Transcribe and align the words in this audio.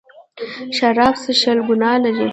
شراب 0.77 1.15
څښل 1.23 1.57
ګناه 1.67 1.97
لري. 2.03 2.27